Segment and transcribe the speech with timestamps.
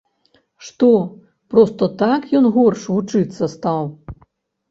[0.67, 0.87] Што,
[1.53, 3.83] проста так ён горш вучыцца стаў?